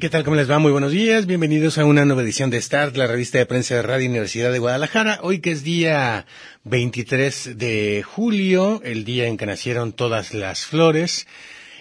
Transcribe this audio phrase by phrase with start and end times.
[0.00, 0.24] ¿Qué tal?
[0.24, 0.58] ¿Cómo les va?
[0.58, 1.26] Muy buenos días.
[1.26, 4.58] Bienvenidos a una nueva edición de Start, la revista de prensa de Radio Universidad de
[4.58, 5.18] Guadalajara.
[5.22, 6.24] Hoy que es día
[6.64, 11.26] 23 de julio, el día en que nacieron todas las flores.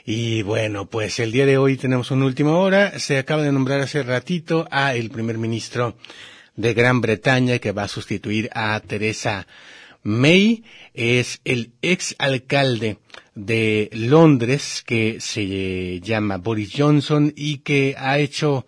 [0.06, 3.00] Y bueno, pues el día de hoy tenemos una última hora.
[3.00, 5.96] Se acaba de nombrar hace ratito a el primer ministro
[6.58, 9.48] de Gran Bretaña que va a sustituir a Teresa
[10.04, 10.64] May.
[10.94, 12.98] Es el ex alcalde
[13.36, 18.66] de Londres que se llama Boris Johnson y que ha hecho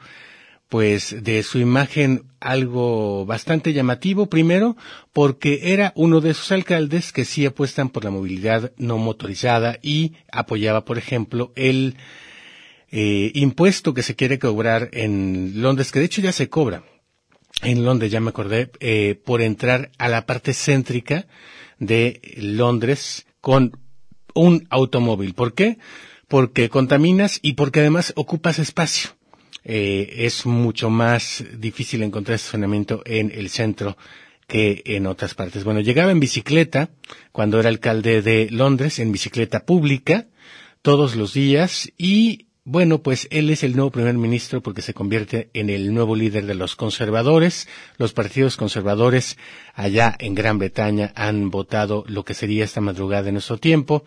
[0.70, 4.76] pues de su imagen algo bastante llamativo, primero
[5.12, 10.14] porque era uno de esos alcaldes que sí apuestan por la movilidad no motorizada y
[10.32, 11.96] apoyaba, por ejemplo, el
[12.92, 16.84] eh, impuesto que se quiere cobrar en Londres, que de hecho ya se cobra
[17.62, 21.28] en Londres, ya me acordé, eh, por entrar a la parte céntrica
[21.80, 23.78] de Londres con
[24.34, 25.34] un automóvil.
[25.34, 25.78] ¿Por qué?
[26.28, 29.12] Porque contaminas y porque además ocupas espacio.
[29.66, 33.98] Eh, es mucho más difícil encontrar estacionamiento en el centro
[34.48, 35.64] que en otras partes.
[35.64, 36.90] Bueno, llegaba en bicicleta
[37.32, 40.28] cuando era alcalde de Londres, en bicicleta pública,
[40.82, 45.50] todos los días y bueno, pues él es el nuevo primer ministro porque se convierte
[45.54, 47.68] en el nuevo líder de los conservadores.
[47.98, 49.38] Los partidos conservadores
[49.74, 54.06] allá en Gran Bretaña han votado lo que sería esta madrugada en nuestro tiempo,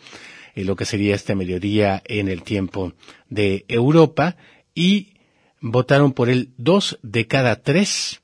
[0.54, 2.94] y lo que sería este mediodía en el tiempo
[3.28, 4.36] de Europa,
[4.74, 5.12] y
[5.60, 8.22] votaron por él dos de cada tres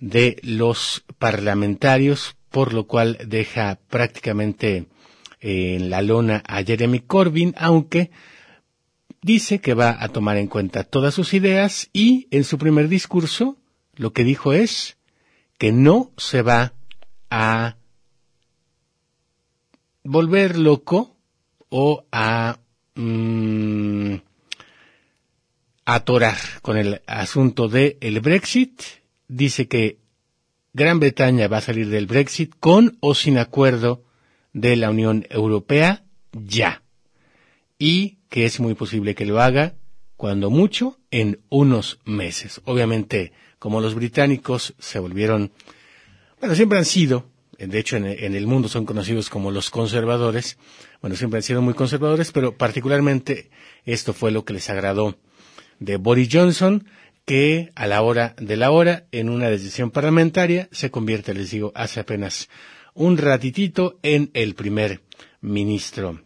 [0.00, 4.86] de los parlamentarios, por lo cual deja prácticamente
[5.40, 8.10] en la lona a Jeremy Corbyn, aunque
[9.22, 13.56] dice que va a tomar en cuenta todas sus ideas y en su primer discurso
[13.94, 14.96] lo que dijo es
[15.58, 16.74] que no se va
[17.30, 17.76] a
[20.02, 21.16] volver loco
[21.68, 22.58] o a
[22.96, 24.14] mm,
[25.84, 28.82] atorar con el asunto del el Brexit.
[29.28, 29.98] Dice que
[30.72, 34.04] Gran Bretaña va a salir del Brexit con o sin acuerdo
[34.52, 36.82] de la Unión Europea ya.
[37.78, 39.74] Y que es muy posible que lo haga,
[40.16, 42.62] cuando mucho, en unos meses.
[42.64, 45.52] Obviamente, como los británicos se volvieron,
[46.40, 47.26] bueno, siempre han sido,
[47.58, 50.56] de hecho en, el mundo son conocidos como los conservadores,
[51.02, 53.50] bueno, siempre han sido muy conservadores, pero particularmente
[53.84, 55.18] esto fue lo que les agradó
[55.78, 56.86] de Boris Johnson,
[57.26, 61.70] que a la hora de la hora, en una decisión parlamentaria, se convierte, les digo,
[61.74, 62.48] hace apenas
[62.94, 65.02] un ratitito en el primer
[65.42, 66.22] ministro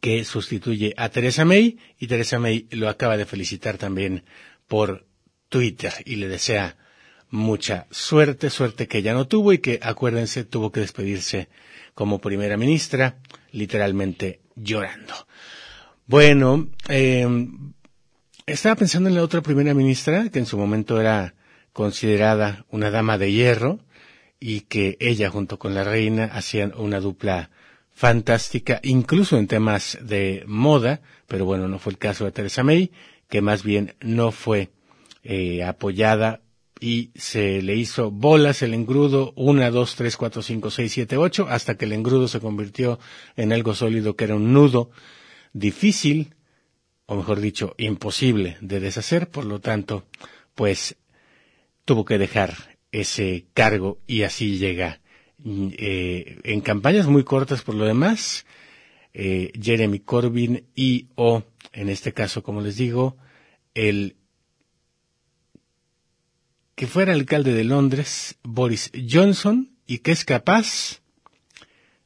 [0.00, 4.24] que sustituye a Teresa May y Teresa May lo acaba de felicitar también
[4.68, 5.06] por
[5.48, 6.76] Twitter y le desea
[7.30, 11.48] mucha suerte, suerte que ella no tuvo y que, acuérdense, tuvo que despedirse
[11.94, 13.18] como primera ministra,
[13.50, 15.14] literalmente llorando.
[16.06, 17.26] Bueno, eh,
[18.46, 21.34] estaba pensando en la otra primera ministra, que en su momento era
[21.72, 23.80] considerada una dama de hierro,
[24.38, 27.50] y que ella junto con la reina hacían una dupla
[27.94, 32.90] fantástica, incluso en temas de moda, pero bueno, no fue el caso de Teresa May,
[33.28, 34.70] que más bien no fue
[35.22, 36.40] eh, apoyada
[36.80, 41.46] y se le hizo bolas el engrudo, una, dos, tres, cuatro, cinco, seis, siete, ocho,
[41.48, 42.98] hasta que el engrudo se convirtió
[43.36, 44.90] en algo sólido que era un nudo
[45.52, 46.34] difícil,
[47.06, 50.06] o mejor dicho, imposible de deshacer, por lo tanto,
[50.56, 50.96] pues
[51.84, 55.01] tuvo que dejar ese cargo y así llega
[55.44, 58.46] eh, en campañas muy cortas por lo demás,
[59.14, 61.42] eh, Jeremy Corbyn y o,
[61.72, 63.16] en este caso, como les digo,
[63.74, 64.16] el
[66.74, 71.00] que fuera alcalde de Londres, Boris Johnson, y que es capaz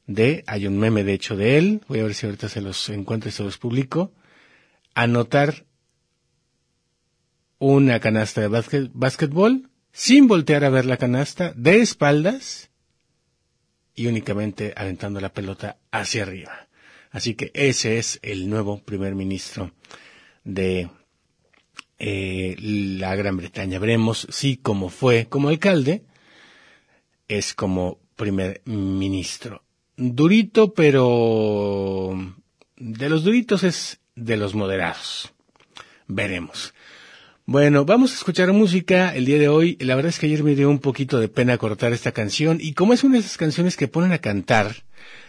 [0.07, 2.89] de, hay un meme de hecho de él, voy a ver si ahorita se los
[2.89, 4.13] encuentro y se los publico,
[4.93, 5.65] anotar
[7.59, 12.69] una canasta de básquet, básquetbol sin voltear a ver la canasta, de espaldas,
[13.97, 16.67] y únicamente aventando la pelota hacia arriba.
[17.11, 19.71] Así que ese es el nuevo primer ministro
[20.43, 20.89] de
[21.97, 23.79] eh, la Gran Bretaña.
[23.79, 26.05] Veremos si como fue como alcalde,
[27.27, 29.63] es como primer ministro.
[29.95, 32.13] Durito, pero
[32.77, 35.33] de los duritos es de los moderados.
[36.05, 36.75] Veremos.
[37.49, 39.77] Bueno, vamos a escuchar música el día de hoy.
[39.79, 42.73] La verdad es que ayer me dio un poquito de pena cortar esta canción y
[42.73, 44.83] como es una de esas canciones que ponen a cantar,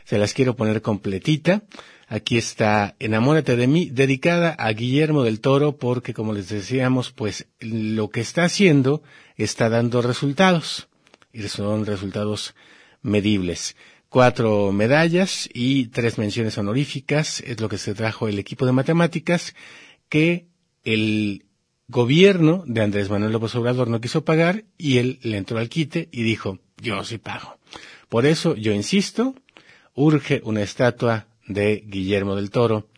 [0.05, 1.63] se las quiero poner completita.
[2.09, 7.47] Aquí está Enamórate de mí, dedicada a Guillermo del Toro porque como les decíamos, pues
[7.61, 9.01] lo que está haciendo
[9.37, 10.89] está dando resultados
[11.33, 12.57] y son resultados
[13.01, 13.77] medibles.
[14.09, 19.55] Cuatro medallas y tres menciones honoríficas es lo que se trajo el equipo de matemáticas
[20.09, 20.49] que
[20.83, 21.45] el
[21.89, 26.09] gobierno de Andrés Manuel López Obrador no quiso pagar y él le entró al quite
[26.13, 27.59] y dijo, yo sí pago.
[28.09, 29.35] Por eso yo insisto,
[29.95, 32.89] urge una estatua de Guillermo del Toro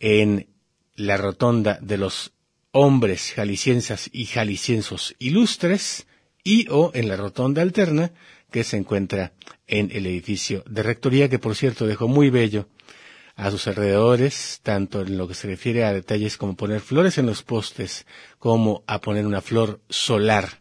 [0.00, 0.48] en
[0.96, 2.32] la rotonda de los
[2.72, 6.06] hombres jaliscienses y jalisciensos ilustres
[6.44, 8.12] y o en la rotonda alterna
[8.50, 9.32] que se encuentra
[9.66, 12.68] en el edificio de rectoría que por cierto dejó muy bello
[13.40, 17.24] a sus alrededores, tanto en lo que se refiere a detalles como poner flores en
[17.24, 18.06] los postes,
[18.38, 20.60] como a poner una flor solar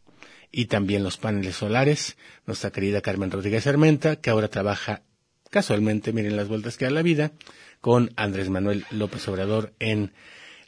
[0.50, 2.16] y también los paneles solares.
[2.46, 5.04] Nuestra querida Carmen Rodríguez Armenta, que ahora trabaja
[5.50, 7.34] casualmente, miren las vueltas que da la vida,
[7.81, 10.14] con Andrés Manuel López Obrador en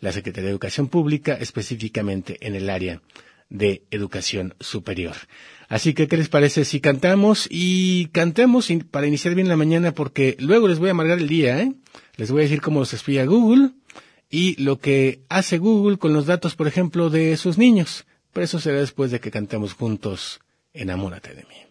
[0.02, 3.02] la Secretaría de Educación Pública, específicamente en el área
[3.52, 5.16] de educación superior.
[5.70, 7.48] Así que, ¿qué les parece si cantamos?
[7.50, 11.62] Y cantemos para iniciar bien la mañana porque luego les voy a amargar el día,
[11.62, 11.74] ¿eh?
[12.16, 13.72] Les voy a decir cómo se espía Google
[14.30, 18.06] y lo que hace Google con los datos, por ejemplo, de sus niños.
[18.34, 20.40] Pero eso será después de que cantemos juntos
[20.74, 21.71] Enamórate de mí.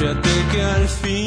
[0.00, 1.17] amar.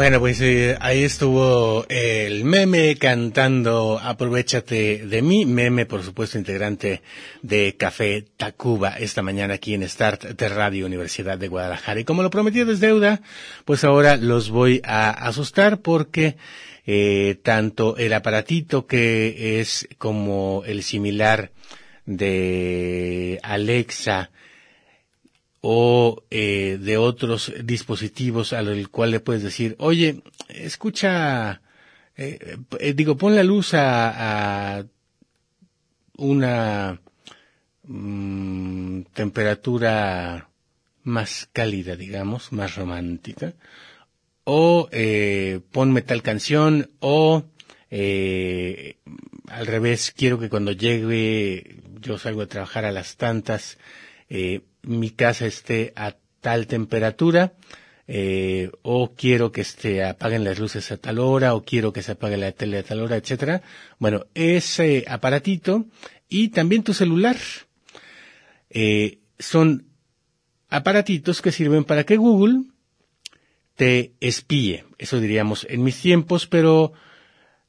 [0.00, 7.02] Bueno, pues eh, ahí estuvo el meme cantando Aprovechate de mí, meme por supuesto integrante
[7.42, 12.00] de Café Tacuba esta mañana aquí en Start de Radio Universidad de Guadalajara.
[12.00, 13.20] Y como lo prometí es deuda,
[13.66, 16.38] pues ahora los voy a asustar porque
[16.86, 21.50] eh, tanto el aparatito que es como el similar
[22.06, 24.30] de Alexa,
[25.60, 31.60] o eh, de otros dispositivos al cual le puedes decir, oye, escucha,
[32.16, 34.84] eh, eh, digo, pon la luz a, a
[36.16, 37.00] una
[37.84, 40.48] mm, temperatura
[41.02, 43.54] más cálida, digamos, más romántica,
[44.44, 47.44] o eh, ponme tal canción, o
[47.90, 48.96] eh,
[49.48, 53.78] al revés, quiero que cuando llegue, yo salgo a trabajar a las tantas,
[54.28, 57.54] eh, mi casa esté a tal temperatura,
[58.06, 62.12] eh, o quiero que se apaguen las luces a tal hora, o quiero que se
[62.12, 63.62] apague la tele a tal hora, etcétera.
[63.98, 65.86] Bueno, ese aparatito
[66.28, 67.36] y también tu celular
[68.70, 69.86] eh, son
[70.68, 72.64] aparatitos que sirven para que Google
[73.76, 74.84] te espíe.
[74.98, 76.92] Eso diríamos en mis tiempos, pero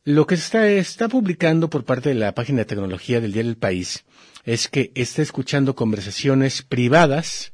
[0.03, 3.51] lo que se está, está publicando por parte de la página de tecnología del Diario
[3.51, 4.03] del País
[4.45, 7.53] es que está escuchando conversaciones privadas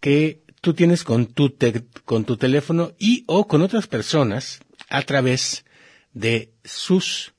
[0.00, 1.56] que tú tienes con tu,
[2.04, 5.64] con tu teléfono y o con otras personas a través
[6.12, 7.34] de sus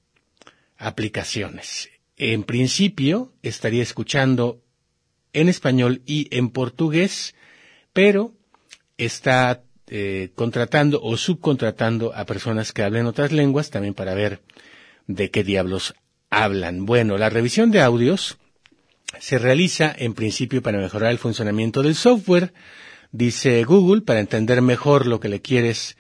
[0.78, 1.90] aplicaciones.
[2.18, 4.62] En principio estaría escuchando
[5.32, 7.36] en español y en portugués,
[7.94, 8.34] pero
[8.98, 14.42] está eh, contratando o subcontratando a personas que hablen otras lenguas también para ver
[15.08, 15.96] de qué diablos
[16.30, 16.86] hablan.
[16.86, 18.38] Bueno, la revisión de audios
[19.20, 22.54] se realiza en principio para mejorar el funcionamiento del software,
[23.12, 25.98] dice Google, para entender mejor lo que le quieres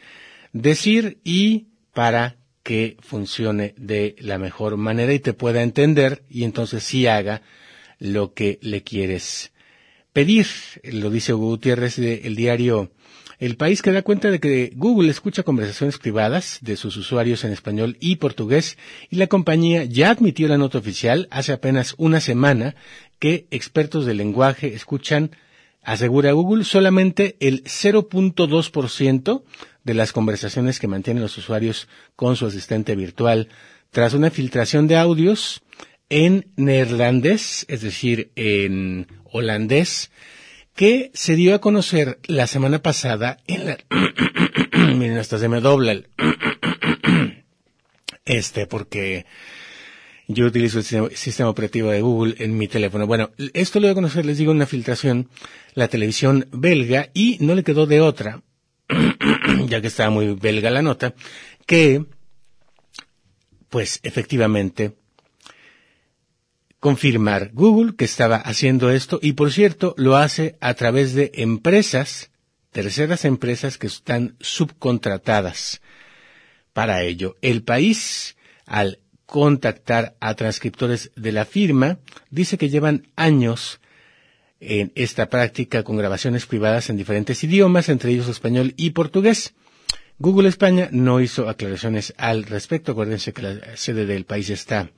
[0.54, 6.84] decir y para que funcione de la mejor manera y te pueda entender y entonces
[6.84, 7.42] sí haga
[7.98, 9.52] lo que le quieres
[10.14, 10.46] pedir.
[10.84, 12.92] Lo dice Gutiérrez del diario
[13.40, 17.54] El País que da cuenta de que Google escucha conversaciones privadas de sus usuarios en
[17.54, 18.78] español y portugués
[19.10, 22.76] y la compañía ya admitió la nota oficial hace apenas una semana
[23.18, 25.32] que expertos del lenguaje escuchan,
[25.82, 29.44] asegura Google, solamente el 0.2%
[29.86, 33.48] de las conversaciones que mantienen los usuarios con su asistente virtual.
[33.92, 35.62] Tras una filtración de audios
[36.10, 40.12] en neerlandés, es decir, en holandés,
[40.80, 43.78] que se dio a conocer la semana pasada en la...
[44.96, 46.08] Miren, hasta se me dobla el...
[48.26, 49.26] este, porque
[50.30, 53.08] yo utilizo el sistema, operativo de Google en mi teléfono.
[53.08, 55.28] Bueno, esto lo voy a conocer, les digo, una filtración,
[55.74, 58.42] la televisión belga, y no le quedó de otra,
[59.68, 61.14] ya que estaba muy belga la nota,
[61.66, 62.06] que,
[63.68, 64.94] pues, efectivamente,
[66.80, 72.32] confirmar Google que estaba haciendo esto, y por cierto, lo hace a través de empresas,
[72.72, 75.82] terceras empresas que están subcontratadas
[76.74, 77.36] para ello.
[77.42, 83.80] El país, al contactar a transcriptores de la firma, dice que llevan años
[84.60, 89.54] en esta práctica con grabaciones privadas en diferentes idiomas, entre ellos español y portugués.
[90.18, 92.92] Google España no hizo aclaraciones al respecto.
[92.92, 94.92] Acuérdense que la sede del país está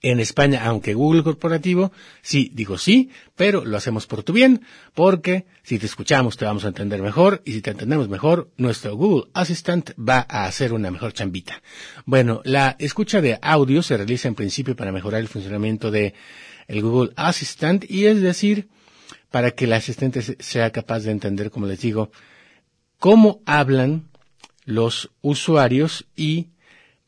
[0.00, 1.92] en España, aunque Google Corporativo,
[2.22, 4.62] sí, digo sí, pero lo hacemos por tu bien,
[4.94, 8.94] porque si te escuchamos te vamos a entender mejor, y si te entendemos mejor, nuestro
[8.96, 11.62] Google Assistant va a hacer una mejor chambita.
[12.04, 16.14] Bueno, la escucha de audio se realiza en principio para mejorar el funcionamiento de
[16.68, 18.68] el Google Assistant, y es decir,
[19.30, 22.10] para que el asistente sea capaz de entender, como les digo,
[22.98, 24.08] cómo hablan
[24.64, 26.48] los usuarios y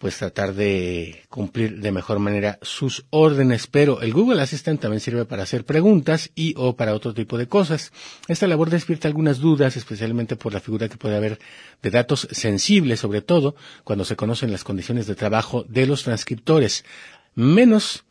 [0.00, 5.26] pues tratar de cumplir de mejor manera sus órdenes, pero el Google Assistant también sirve
[5.26, 7.92] para hacer preguntas y o para otro tipo de cosas.
[8.26, 11.38] Esta labor despierta algunas dudas, especialmente por la figura que puede haber
[11.82, 16.86] de datos sensibles, sobre todo cuando se conocen las condiciones de trabajo de los transcriptores.
[17.34, 18.04] Menos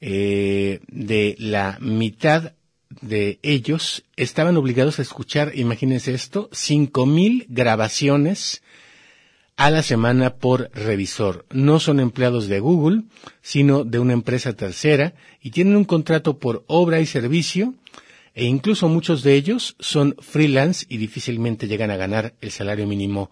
[0.00, 2.52] eh, de la mitad
[3.00, 8.62] de ellos estaban obligados a escuchar, imagínense esto, cinco mil grabaciones
[9.56, 11.46] a la semana por revisor.
[11.50, 13.04] No son empleados de Google,
[13.40, 17.74] sino de una empresa tercera y tienen un contrato por obra y servicio
[18.34, 23.30] e incluso muchos de ellos son freelance y difícilmente llegan a ganar el salario mínimo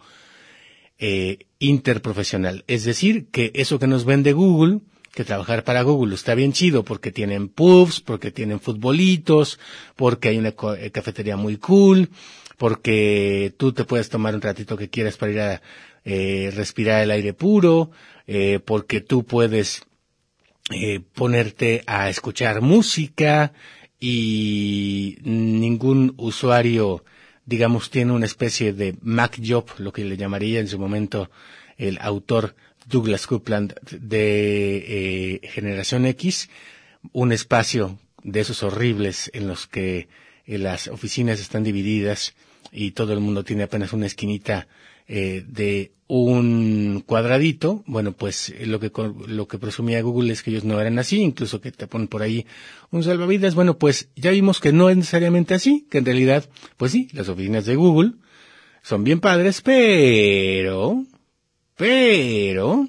[0.99, 2.65] eh, interprofesional.
[2.69, 4.81] Es decir, que eso que nos vende Google,
[5.15, 9.61] que trabajar para Google está bien chido porque tienen pubs, porque tienen futbolitos,
[9.95, 12.09] porque hay una cafetería muy cool,
[12.57, 15.63] porque tú te puedes tomar un ratito que quieras para ir a
[16.05, 17.91] eh, respirar el aire puro,
[18.27, 19.87] eh, porque tú puedes
[20.71, 23.55] eh, ponerte a escuchar música
[23.99, 27.05] y ningún usuario,
[27.47, 31.31] digamos, tiene una especie de Mac Job, lo que le llamaría en su momento
[31.79, 32.55] el autor
[32.87, 36.51] Douglas Coupland de Generación X,
[37.13, 40.09] un espacio de esos horribles en los que
[40.47, 42.35] las oficinas están divididas
[42.73, 44.69] y todo el mundo tiene apenas una esquinita
[45.07, 48.93] eh, de un cuadradito, bueno, pues eh, lo que,
[49.27, 52.23] lo que presumía Google es que ellos no eran así, incluso que te ponen por
[52.23, 52.47] ahí
[52.91, 53.55] un salvavidas.
[53.55, 57.29] Bueno, pues ya vimos que no es necesariamente así, que en realidad, pues sí, las
[57.29, 58.13] oficinas de Google
[58.83, 61.05] son bien padres, pero,
[61.77, 62.89] pero,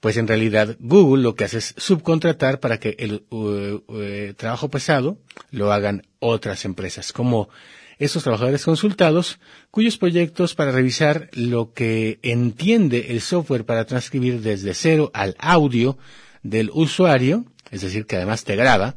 [0.00, 5.18] pues en realidad Google lo que hace es subcontratar para que el uh, trabajo pesado
[5.50, 7.50] lo hagan otras empresas, como
[7.98, 9.38] esos trabajadores consultados,
[9.70, 15.98] cuyos proyectos para revisar lo que entiende el software para transcribir desde cero al audio
[16.42, 18.96] del usuario, es decir, que además te graba,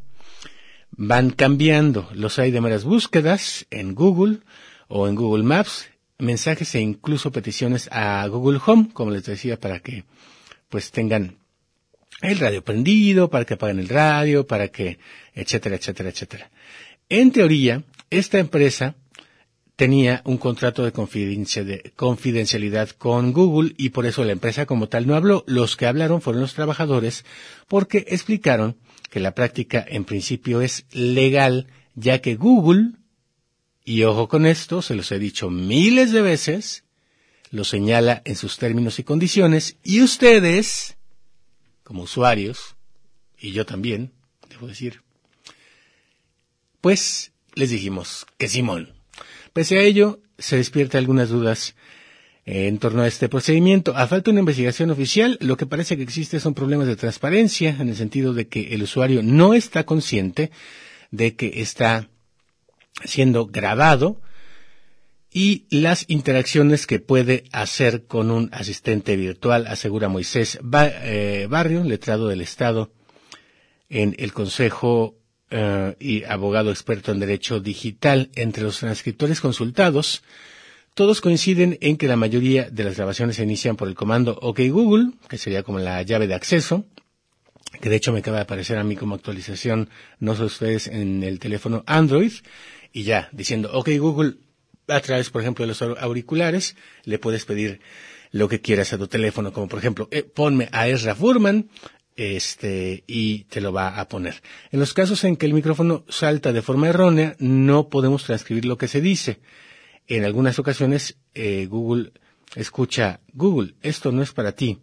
[0.92, 2.10] van cambiando.
[2.14, 4.40] Los hay de meras búsquedas en Google
[4.88, 9.80] o en Google Maps, mensajes e incluso peticiones a Google Home, como les decía, para
[9.80, 10.06] que
[10.70, 11.38] pues tengan
[12.22, 15.00] el radio prendido, para que apaguen el radio, para que,
[15.34, 16.50] etcétera, etcétera, etcétera.
[17.10, 18.96] En teoría, esta empresa
[19.76, 25.16] tenía un contrato de confidencialidad con Google y por eso la empresa como tal no
[25.16, 25.44] habló.
[25.48, 27.26] Los que hablaron fueron los trabajadores
[27.68, 28.78] porque explicaron
[29.10, 32.92] que la práctica en principio es legal ya que Google,
[33.84, 36.84] y ojo con esto, se los he dicho miles de veces,
[37.52, 40.98] lo señala en sus términos y condiciones y ustedes,
[41.84, 42.76] como usuarios,
[43.40, 44.12] y yo también,
[44.50, 45.02] debo decir,
[46.82, 48.94] pues les dijimos que Simón.
[49.54, 51.76] Pese a ello, se despierta algunas dudas
[52.46, 53.96] eh, en torno a este procedimiento.
[53.96, 57.76] A falta de una investigación oficial, lo que parece que existe son problemas de transparencia,
[57.80, 60.52] en el sentido de que el usuario no está consciente
[61.12, 62.10] de que está
[63.04, 64.22] siendo grabado
[65.32, 72.30] y las interacciones que puede hacer con un asistente virtual, asegura Moisés eh, Barrio, letrado
[72.30, 72.94] del Estado
[73.90, 75.18] en el Consejo
[75.50, 78.30] eh, y abogado experto en derecho digital.
[78.36, 80.24] Entre los transcriptores consultados,
[80.96, 84.62] todos coinciden en que la mayoría de las grabaciones se inician por el comando OK
[84.70, 86.86] Google, que sería como la llave de acceso,
[87.82, 91.24] que de hecho me acaba de aparecer a mí como actualización, no sé ustedes, en
[91.24, 92.32] el teléfono Android,
[92.94, 94.36] y ya, diciendo OK Google,
[94.88, 97.82] a través, por ejemplo, de los auriculares, le puedes pedir
[98.32, 101.70] lo que quieras a tu teléfono, como por ejemplo, eh, ponme a Ezra Furman,
[102.16, 104.42] este, y te lo va a poner.
[104.72, 108.78] En los casos en que el micrófono salta de forma errónea, no podemos transcribir lo
[108.78, 109.40] que se dice.
[110.08, 112.14] En algunas ocasiones, eh, Google
[112.56, 114.80] escucha, Google, esto no es para ti,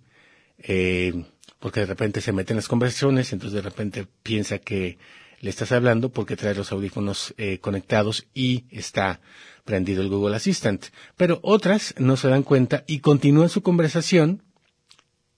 [0.59, 1.25] eh,
[1.59, 4.99] porque de repente se mete en las conversaciones, entonces de repente piensa que
[5.40, 9.21] le estás hablando porque trae los audífonos eh, conectados y está
[9.64, 10.87] prendido el Google Assistant.
[11.16, 14.42] Pero otras no se dan cuenta y continúan su conversación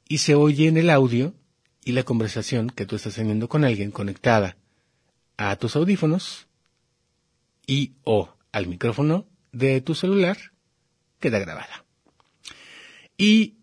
[0.08, 1.34] y se oye en el audio
[1.84, 4.56] y la conversación que tú estás teniendo con alguien conectada
[5.36, 6.46] a tus audífonos
[7.66, 10.38] y o al micrófono de tu celular
[11.20, 11.84] queda grabada.
[13.16, 13.54] Y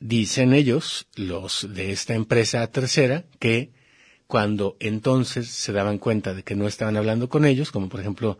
[0.00, 3.70] dicen ellos, los de esta empresa tercera, que
[4.26, 8.38] cuando entonces se daban cuenta de que no estaban hablando con ellos, como por ejemplo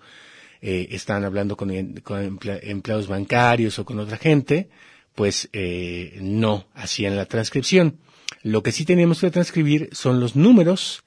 [0.61, 4.69] eh, estaban hablando con, empleados bancarios o con otra gente,
[5.15, 7.99] pues eh, no hacían la transcripción.
[8.43, 11.05] Lo que sí tenemos que transcribir son los números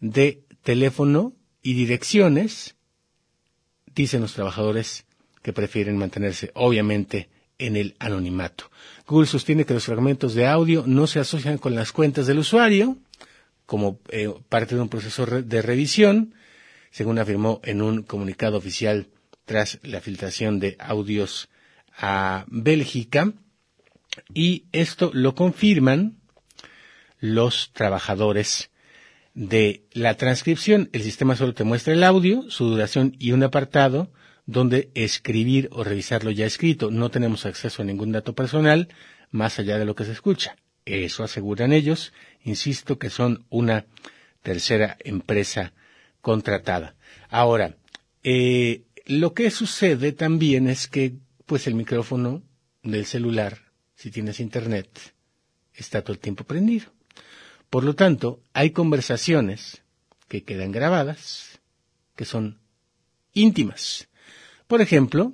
[0.00, 2.76] de teléfono y direcciones,
[3.94, 5.06] dicen los trabajadores
[5.42, 7.28] que prefieren mantenerse obviamente
[7.58, 8.70] en el anonimato.
[9.06, 12.96] Google sostiene que los fragmentos de audio no se asocian con las cuentas del usuario
[13.68, 16.32] como eh, parte de un proceso de revisión,
[16.90, 19.08] según afirmó en un comunicado oficial
[19.44, 21.50] tras la filtración de audios
[21.94, 23.34] a Bélgica.
[24.32, 26.17] Y esto lo confirman
[27.20, 28.70] los trabajadores
[29.34, 30.90] de la transcripción.
[30.92, 34.10] El sistema solo te muestra el audio, su duración y un apartado
[34.46, 36.90] donde escribir o revisar lo ya escrito.
[36.90, 38.88] No tenemos acceso a ningún dato personal
[39.30, 40.56] más allá de lo que se escucha.
[40.84, 42.12] Eso aseguran ellos.
[42.42, 43.86] Insisto que son una
[44.42, 45.74] tercera empresa
[46.20, 46.96] contratada.
[47.28, 47.76] Ahora,
[48.22, 51.14] eh, lo que sucede también es que,
[51.46, 52.42] pues el micrófono
[52.82, 53.58] del celular,
[53.94, 54.88] si tienes internet,
[55.74, 56.92] está todo el tiempo prendido.
[57.70, 59.82] Por lo tanto, hay conversaciones
[60.28, 61.60] que quedan grabadas,
[62.16, 62.60] que son
[63.32, 64.08] íntimas,
[64.68, 65.32] Por ejemplo,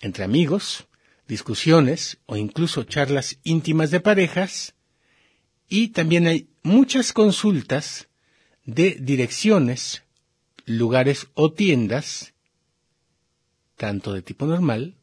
[0.00, 0.86] entre amigos,
[1.28, 4.74] discusiones o incluso charlas íntimas de parejas,
[5.68, 8.08] y también hay muchas consultas
[8.64, 10.02] de direcciones,
[10.64, 12.32] lugares o tiendas,
[13.76, 14.96] tanto de tipo normal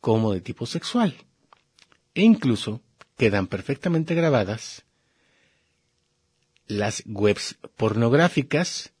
[0.00, 1.16] como de tipo sexual.
[2.14, 2.82] E incluso
[3.16, 4.84] quedan perfectamente grabadas
[6.78, 8.92] las webs pornográficas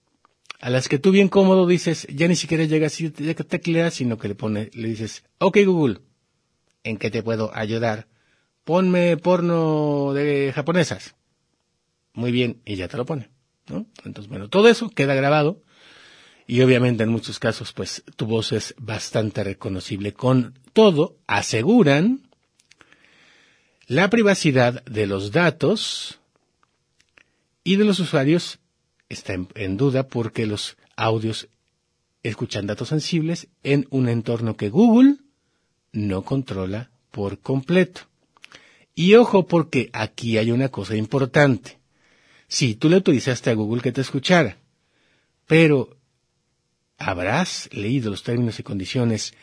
[0.62, 4.16] a las que tú bien cómodo dices, ya ni siquiera llegas y te tecleas, sino
[4.16, 5.98] que le pone, le dices, ok Google,
[6.84, 8.06] ¿en qué te puedo ayudar?
[8.62, 11.16] Ponme porno de japonesas.
[12.14, 13.30] Muy bien, y ya te lo pone,
[13.66, 13.86] ¿no?
[14.04, 15.64] Entonces, bueno, todo eso queda grabado
[16.46, 20.12] y obviamente en muchos casos, pues tu voz es bastante reconocible.
[20.12, 22.28] Con todo, aseguran
[23.88, 26.20] la privacidad de los datos
[27.64, 28.58] y de los usuarios
[29.08, 31.48] está en, duda porque los audios
[32.22, 35.16] escuchan datos sensibles en un entorno que Google
[35.92, 38.02] no controla por completo.
[38.94, 41.78] Y ojo porque aquí hay una cosa importante.
[42.48, 44.58] Si tú le autorizaste a Google que te escuchara,
[45.46, 45.96] pero
[46.98, 49.34] habrás leído los términos y condiciones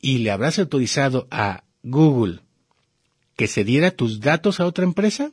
[0.00, 2.40] y le habrás autorizado a Google
[3.36, 5.32] que se diera tus datos a otra empresa?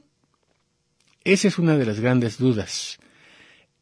[1.26, 3.00] Esa es una de las grandes dudas.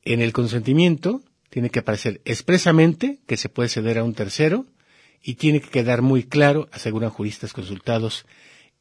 [0.04, 4.66] En el consentimiento tiene que aparecer expresamente que se puede ceder a un tercero
[5.22, 8.26] y tiene que quedar muy claro, aseguran juristas consultados,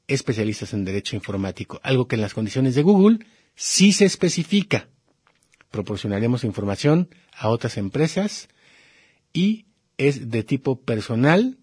[0.07, 3.19] especialistas en derecho informático, algo que en las condiciones de Google
[3.57, 4.89] sí se especifica.
[5.73, 8.49] Proporcionaremos información a otras empresas
[9.33, 9.67] y
[9.99, 11.59] es de tipo personal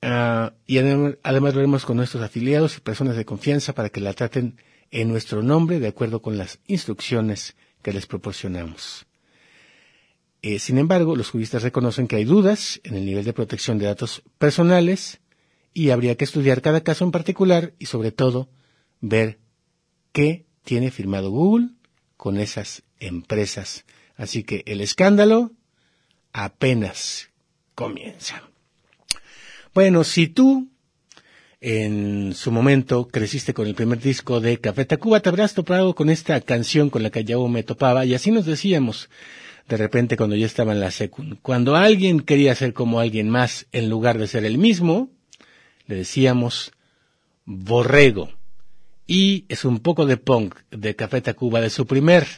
[0.00, 4.14] ah, y además lo haremos con nuestros afiliados y personas de confianza para que la
[4.14, 4.58] traten
[4.90, 9.06] en nuestro nombre de acuerdo con las instrucciones que les proporcionamos.
[10.42, 13.86] Eh, sin embargo, los juristas reconocen que hay dudas en el nivel de protección de
[13.86, 15.20] datos personales
[15.74, 18.48] y habría que estudiar cada caso en particular y sobre todo
[19.00, 19.38] ver
[20.12, 21.70] qué tiene firmado Google
[22.16, 23.84] con esas empresas.
[24.16, 25.52] Así que el escándalo
[26.32, 27.30] apenas
[27.74, 28.42] comienza.
[29.74, 30.68] Bueno, si tú
[31.68, 36.10] en su momento creciste con el primer disco de Café Tacuba, te habrás topado con
[36.10, 39.10] esta canción con la que yo me topaba y así nos decíamos
[39.68, 41.38] de repente cuando yo estaba en la secund.
[41.42, 45.10] Cuando alguien quería ser como alguien más en lugar de ser el mismo,
[45.88, 46.70] le decíamos
[47.44, 48.30] borrego.
[49.08, 52.28] Y es un poco de punk de Café Tacuba de su primer,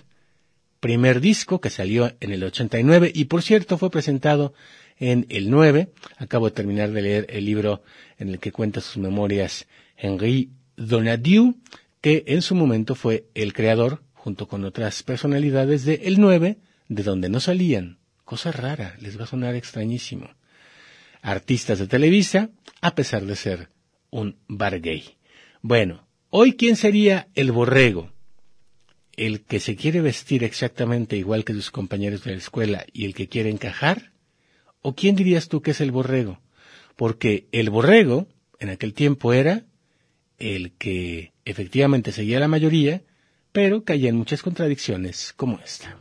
[0.81, 4.55] primer disco que salió en el 89 y por cierto fue presentado
[4.99, 5.93] en el 9.
[6.17, 7.83] Acabo de terminar de leer el libro
[8.19, 11.57] en el que cuenta sus memorias Henri Donadieu,
[12.01, 17.03] que en su momento fue el creador, junto con otras personalidades, de El 9, de
[17.03, 17.99] donde no salían.
[18.25, 20.31] Cosa rara, les va a sonar extrañísimo.
[21.23, 23.71] Artistas de Televisa, a pesar de ser
[24.11, 25.17] un bar gay.
[25.63, 28.13] Bueno, hoy quién sería el borrego?
[29.19, 33.15] ¿El que se quiere vestir exactamente igual que sus compañeros de la escuela y el
[33.15, 34.13] que quiere encajar?
[34.81, 36.41] ¿O quién dirías tú que es el borrego?
[36.95, 38.29] Porque el borrego,
[38.61, 39.65] en aquel tiempo, era
[40.39, 43.03] el que efectivamente seguía la mayoría,
[43.51, 45.99] pero caía en muchas contradicciones como esta.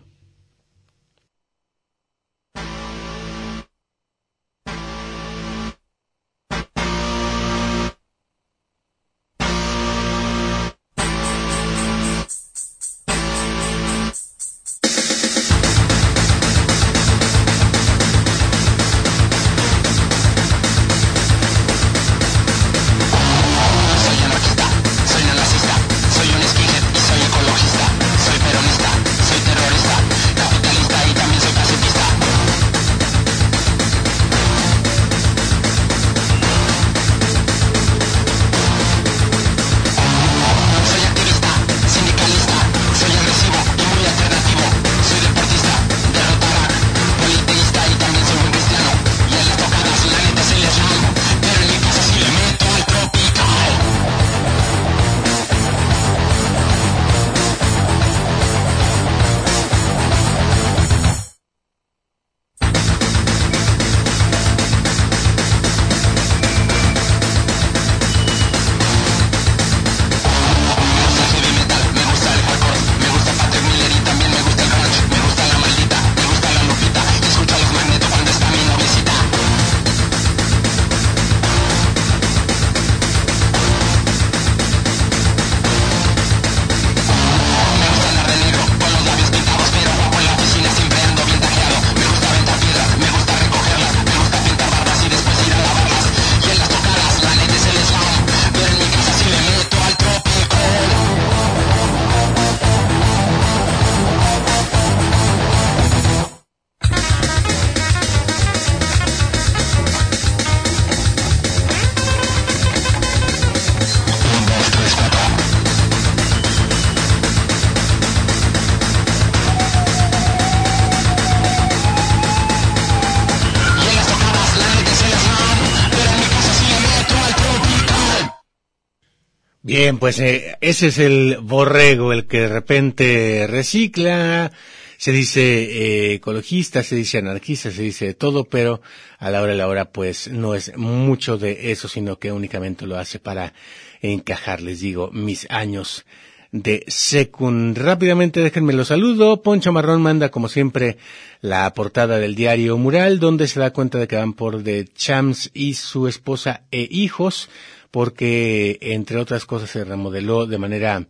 [129.87, 134.51] Bien, pues eh, ese es el borrego, el que de repente recicla,
[134.97, 138.81] se dice eh, ecologista, se dice anarquista, se dice todo, pero
[139.17, 142.85] a la hora de la hora pues no es mucho de eso, sino que únicamente
[142.85, 143.53] lo hace para
[144.01, 146.03] encajar, les digo, mis años
[146.51, 147.77] de secund.
[147.77, 149.41] Rápidamente déjenme lo saludo.
[149.41, 150.97] Poncho Marrón manda como siempre
[151.41, 155.51] la portada del diario Mural, donde se da cuenta de que van por de Chams
[155.53, 157.49] y su esposa e hijos,
[157.97, 161.07] porque entre otras cosas se remodeló de manera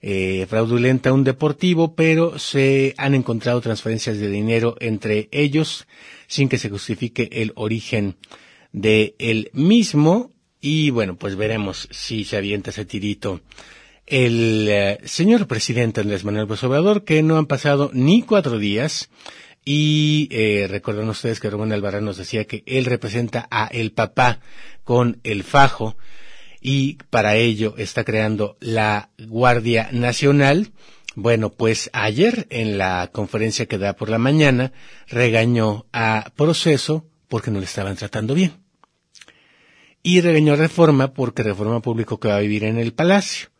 [0.00, 5.88] eh, fraudulenta un deportivo, pero se han encontrado transferencias de dinero entre ellos
[6.28, 8.14] sin que se justifique el origen
[8.70, 10.30] de el mismo.
[10.60, 13.40] Y bueno, pues veremos si se avienta ese tirito
[14.06, 19.10] el eh, señor presidente Andrés Manuel López que no han pasado ni cuatro días,
[19.64, 24.40] y eh, recuerdan ustedes que Rubén Albarrán nos decía que él representa a el papá
[24.84, 25.96] con el fajo,
[26.60, 30.72] y para ello está creando la Guardia Nacional.
[31.14, 34.72] Bueno, pues ayer en la conferencia que da por la mañana
[35.08, 38.52] regañó a Proceso porque no le estaban tratando bien.
[40.02, 43.50] Y regañó a Reforma porque Reforma Público que va a vivir en el Palacio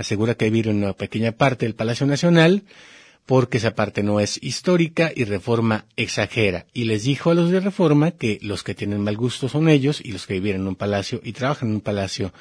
[0.00, 2.64] asegura que vivir en una pequeña parte del Palacio Nacional
[3.30, 6.66] porque esa parte no es histórica y Reforma exagera.
[6.74, 10.00] Y les dijo a los de Reforma que los que tienen mal gusto son ellos
[10.04, 12.32] y los que viven en un palacio y trabajan en un palacio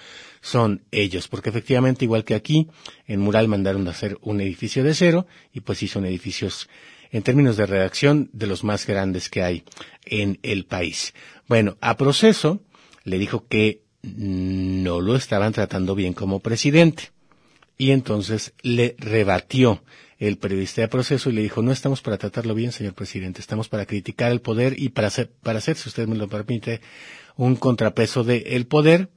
[0.41, 1.27] son ellos.
[1.27, 2.69] Porque efectivamente, igual que aquí,
[3.05, 6.67] en Mural mandaron a hacer un edificio de cero y pues sí son edificios
[7.11, 9.63] en términos de redacción de los más grandes que hay
[10.05, 11.13] en el país.
[11.47, 12.63] Bueno, a proceso
[13.03, 17.11] le dijo que no lo estaban tratando bien como presidente
[17.77, 19.83] y entonces le rebatió
[20.19, 23.69] el periodista de proceso y le dijo, no estamos para tratarlo bien, señor presidente, estamos
[23.69, 26.81] para criticar el poder y para hacer, para hacer, si usted me lo permite,
[27.37, 29.09] un contrapeso del el poder,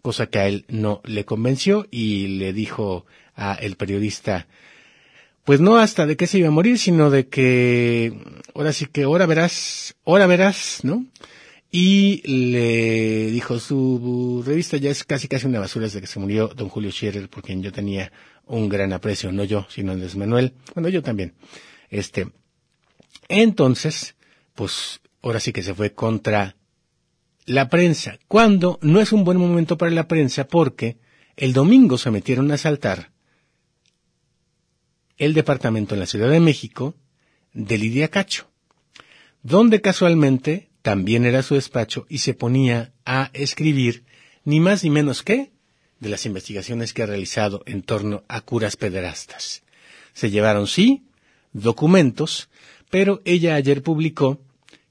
[0.00, 4.46] cosa que a él no le convenció y le dijo a el periodista,
[5.44, 8.14] pues no hasta de que se iba a morir, sino de que
[8.54, 11.04] ahora sí que ahora verás, ahora verás, ¿no?
[11.70, 16.48] y le dijo su revista ya es casi casi una basura desde que se murió
[16.48, 18.12] don Julio Scherer, por quien yo tenía
[18.46, 21.34] un gran aprecio, no yo, sino Andrés Manuel, bueno yo también.
[21.90, 22.28] Este,
[23.28, 24.16] entonces,
[24.54, 26.56] pues ahora sí que se fue contra
[27.44, 30.98] la prensa, cuando no es un buen momento para la prensa porque
[31.36, 33.12] el domingo se metieron a asaltar
[35.16, 36.94] el departamento en la Ciudad de México
[37.52, 38.50] de Lidia Cacho,
[39.42, 44.04] donde casualmente también era su despacho y se ponía a escribir
[44.44, 45.52] ni más ni menos que
[46.00, 49.62] de las investigaciones que ha realizado en torno a curas pederastas.
[50.12, 51.04] Se llevaron, sí,
[51.52, 52.48] documentos,
[52.90, 54.40] pero ella ayer publicó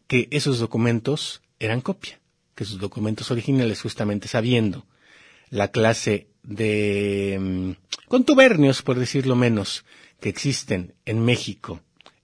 [0.07, 2.19] que esos documentos eran copia,
[2.55, 4.85] que sus documentos originales, justamente sabiendo
[5.49, 7.71] la clase de mm,
[8.07, 9.85] contubernios, por decirlo menos,
[10.19, 11.81] que existen en México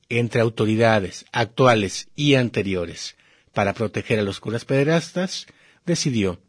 [0.10, 3.16] entre autoridades actuales y anteriores
[3.54, 5.48] para proteger a los curas pederastas,
[5.86, 6.40] decidió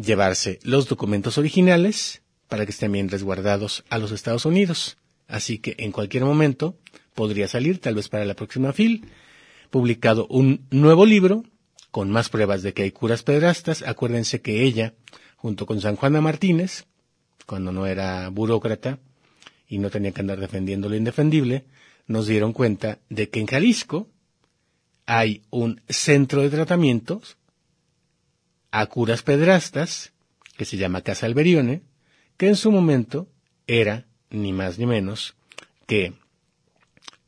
[0.00, 4.98] llevarse los documentos originales para que estén bien resguardados a los Estados Unidos.
[5.28, 6.76] Así que en cualquier momento
[7.14, 9.06] podría salir, tal vez para la próxima FIL,
[9.70, 11.44] publicado un nuevo libro
[11.90, 13.82] con más pruebas de que hay curas pederastas.
[13.82, 14.94] Acuérdense que ella,
[15.36, 16.86] junto con San Juana Martínez,
[17.46, 18.98] cuando no era burócrata
[19.68, 21.64] y no tenía que andar defendiendo lo indefendible,
[22.06, 24.08] nos dieron cuenta de que en Jalisco
[25.06, 27.36] hay un centro de tratamientos
[28.70, 30.12] a curas pedrastas,
[30.56, 31.82] que se llama Casa Alberione,
[32.36, 33.28] que en su momento
[33.66, 35.34] era ni más ni menos
[35.86, 36.14] que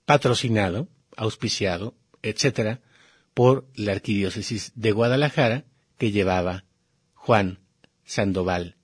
[0.04, 2.80] patrocinado, auspiciado, etcétera,
[3.34, 5.64] por la arquidiócesis de Guadalajara
[5.98, 6.64] que llevaba
[7.14, 7.58] Juan
[8.04, 8.76] Sandoval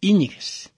[0.00, 0.72] Íñiguez.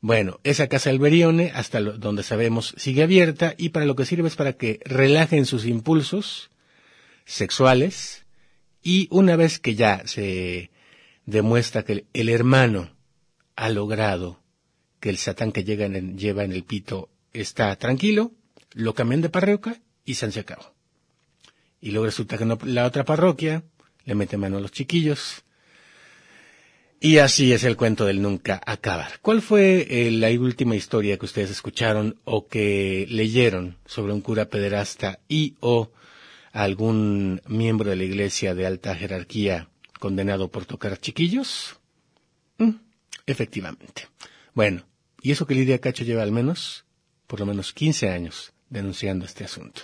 [0.00, 4.36] Bueno, esa casa Alberione, hasta donde sabemos, sigue abierta y para lo que sirve es
[4.36, 6.50] para que relajen sus impulsos,
[7.24, 8.23] sexuales
[8.84, 10.70] y una vez que ya se
[11.24, 12.94] demuestra que el hermano
[13.56, 14.42] ha logrado
[15.00, 18.32] que el satán que lleva en el pito está tranquilo,
[18.72, 20.74] lo cambian de parroquia y se acabó.
[21.80, 23.64] Y luego resulta que la otra parroquia
[24.04, 25.42] le mete mano a los chiquillos.
[27.00, 29.18] Y así es el cuento del nunca acabar.
[29.20, 34.48] ¿Cuál fue eh, la última historia que ustedes escucharon o que leyeron sobre un cura
[34.48, 35.90] pederasta y o
[36.54, 41.80] algún miembro de la iglesia de alta jerarquía condenado por tocar chiquillos?
[42.58, 42.76] Mm,
[43.26, 44.08] efectivamente.
[44.54, 44.84] Bueno,
[45.20, 46.84] y eso que Lidia Cacho lleva al menos,
[47.26, 49.82] por lo menos 15 años denunciando este asunto.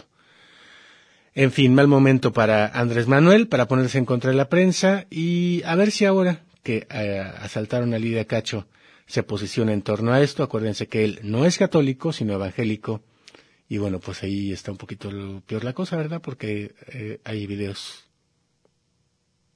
[1.35, 5.62] En fin, mal momento para Andrés Manuel para ponerse en contra de la prensa y
[5.64, 8.68] a ver si ahora que eh, asaltaron a Lidia Cacho
[9.06, 10.44] se posiciona en torno a esto.
[10.44, 13.02] Acuérdense que él no es católico, sino evangélico.
[13.70, 15.11] Y bueno, pues ahí está un poquito
[15.46, 16.20] peor la cosa, ¿verdad?
[16.20, 18.04] Porque eh, hay videos,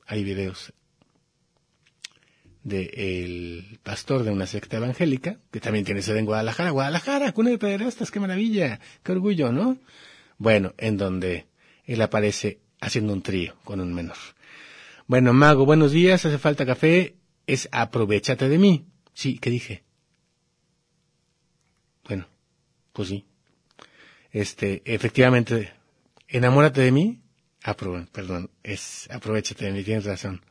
[0.07, 0.73] hay videos
[2.63, 6.71] del el pastor de una secta evangélica, que también tiene sede en Guadalajara.
[6.71, 9.79] Guadalajara, cuna de pederastas, qué maravilla, qué orgullo, ¿no?
[10.39, 11.49] Bueno, en donde
[11.85, 14.17] él aparece haciendo un trío con un menor.
[15.09, 17.17] Bueno, Mago, buenos días, hace falta café,
[17.49, 18.87] es aprovechate de mí.
[19.13, 19.83] Sí, ¿qué dije?
[22.05, 22.29] Bueno,
[22.93, 23.27] pues sí.
[24.35, 25.73] Este, efectivamente,
[26.27, 27.21] enamórate de mí.
[27.63, 30.43] Ah, perdón, es aprovechate de mí, tienes razón.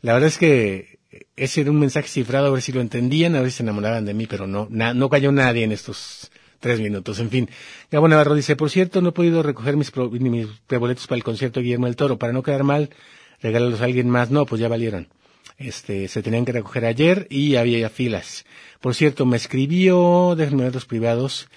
[0.00, 0.98] La verdad es que
[1.36, 4.04] ese era un mensaje cifrado, a ver si lo entendían, a ver si se enamoraban
[4.04, 7.20] de mí, pero no, no cayó nadie en estos tres minutos.
[7.20, 7.48] En fin,
[7.92, 11.60] Gabo Navarro dice, por cierto, no he podido recoger mis, mis boletos para el concierto
[11.60, 12.18] de Guillermo del Toro.
[12.18, 12.90] Para no quedar mal,
[13.40, 14.32] regálalos a alguien más.
[14.32, 15.06] No, pues ya valieron.
[15.58, 18.44] Este, se tenían que recoger ayer y había filas.
[18.80, 21.48] Por cierto, me escribió, déjenme ver los privados,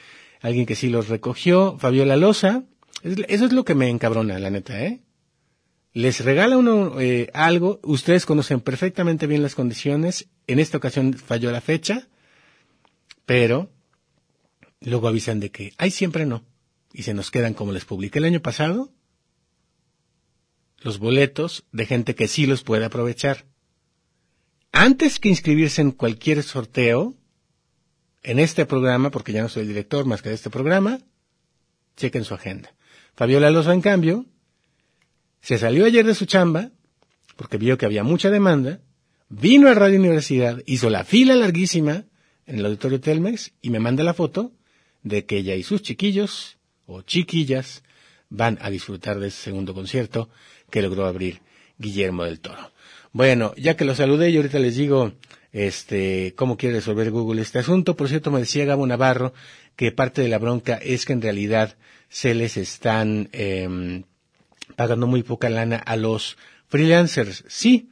[0.45, 2.63] alguien que sí los recogió, Fabiola Loza.
[3.03, 5.01] Eso es lo que me encabrona, la neta, ¿eh?
[5.91, 11.51] Les regala uno eh, algo, ustedes conocen perfectamente bien las condiciones, en esta ocasión falló
[11.51, 12.07] la fecha,
[13.25, 13.71] pero
[14.81, 16.43] luego avisan de que hay siempre no,
[16.93, 18.91] y se nos quedan como les publiqué el año pasado,
[20.79, 23.45] los boletos de gente que sí los puede aprovechar.
[24.73, 27.15] Antes que inscribirse en cualquier sorteo,
[28.25, 30.99] en este programa, porque ya no soy el director más que de este programa,
[31.95, 32.73] chequen su agenda.
[33.15, 34.25] Fabiola Loza, en cambio,
[35.41, 36.71] se salió ayer de su chamba,
[37.35, 38.81] porque vio que había mucha demanda,
[39.29, 42.05] vino a Radio Universidad, hizo la fila larguísima
[42.47, 44.51] en el auditorio Telmex y me manda la foto
[45.03, 46.57] de que ella y sus chiquillos
[46.87, 47.83] o chiquillas
[48.29, 50.29] van a disfrutar de ese segundo concierto
[50.71, 51.41] que logró abrir
[51.77, 52.71] Guillermo del Toro.
[53.11, 55.13] Bueno, ya que lo saludé y ahorita les digo
[55.55, 57.95] este cómo quiere resolver Google este asunto.
[57.95, 59.33] Por cierto, me decía Gabo Navarro
[59.77, 61.77] que parte de la bronca es que en realidad
[62.09, 64.03] se les están eh,
[64.75, 66.37] pagando muy poca lana a los
[66.67, 67.45] freelancers.
[67.47, 67.89] Sí,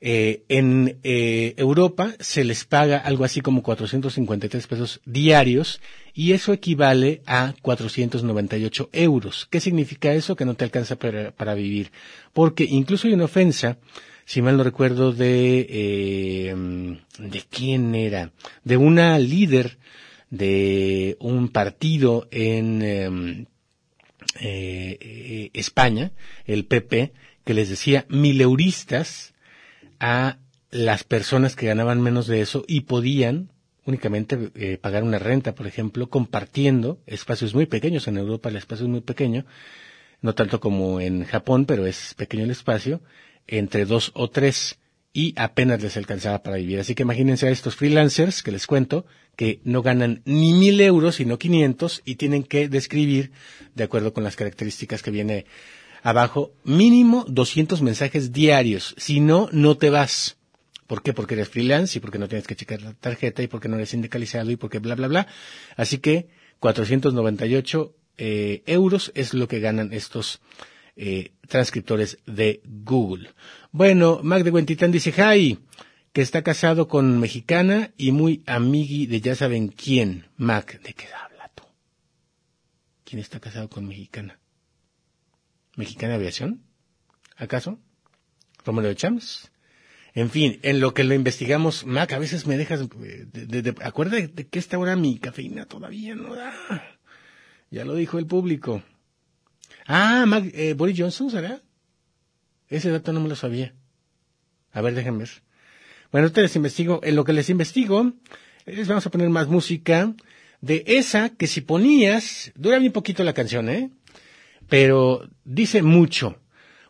[0.00, 5.80] eh, en eh, Europa se les paga algo así como 453 pesos diarios
[6.14, 9.46] y eso equivale a 498 euros.
[9.50, 10.36] ¿Qué significa eso?
[10.36, 11.92] Que no te alcanza para, para vivir.
[12.32, 13.78] Porque incluso hay una ofensa,
[14.32, 16.54] si mal no recuerdo, de, eh,
[17.18, 18.32] ¿de quién era?
[18.64, 19.76] De una líder
[20.30, 23.46] de un partido en, em,
[24.40, 26.12] eh, eh, España,
[26.46, 27.12] el PP,
[27.44, 29.34] que les decía mileuristas
[30.00, 30.38] a
[30.70, 33.50] las personas que ganaban menos de eso y podían
[33.84, 38.08] únicamente eh, pagar una renta, por ejemplo, compartiendo espacios muy pequeños.
[38.08, 39.44] En Europa el espacio es muy pequeño,
[40.22, 43.02] no tanto como en Japón, pero es pequeño el espacio,
[43.46, 44.78] entre dos o tres
[45.12, 46.80] y apenas les alcanzaba para vivir.
[46.80, 49.04] Así que imagínense a estos freelancers que les cuento,
[49.36, 53.32] que no ganan ni mil euros, sino quinientos, y tienen que describir,
[53.74, 55.46] de acuerdo con las características que viene
[56.02, 58.94] abajo, mínimo 200 mensajes diarios.
[58.96, 60.38] Si no, no te vas.
[60.86, 61.12] ¿Por qué?
[61.12, 63.90] Porque eres freelance y porque no tienes que checar la tarjeta y porque no eres
[63.90, 65.26] sindicalizado y porque bla, bla, bla.
[65.76, 66.28] Así que
[66.60, 70.40] 498 eh, euros es lo que ganan estos
[70.96, 73.30] eh, transcriptores de Google.
[73.70, 75.58] Bueno, Mac de Huentitán dice, Jai,
[76.12, 80.26] que está casado con mexicana y muy amigui de ya saben quién.
[80.36, 81.64] Mac, ¿de qué habla tú?
[83.04, 84.38] ¿Quién está casado con mexicana?
[85.76, 86.62] ¿Mexicana Aviación?
[87.36, 87.78] ¿Acaso?
[88.64, 89.50] ¿Romero de Chams?
[90.14, 93.74] En fin, en lo que lo investigamos, Mac, a veces me dejas, eh, de, de,
[93.82, 96.52] acuérdate de que esta hora mi cafeína todavía no da.
[97.70, 98.82] Ya lo dijo el público.
[99.94, 101.60] Ah, Mac, eh, Boris Johnson, ¿será?
[102.70, 103.74] Ese dato no me lo sabía.
[104.72, 105.42] A ver, déjenme ver.
[106.10, 108.14] Bueno, ustedes investigo, en lo que les investigo,
[108.64, 110.14] les vamos a poner más música
[110.62, 113.90] de esa que si ponías, dura bien poquito la canción, ¿eh?
[114.66, 116.38] Pero dice mucho,